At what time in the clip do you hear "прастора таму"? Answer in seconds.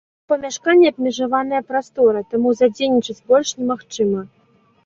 1.73-2.55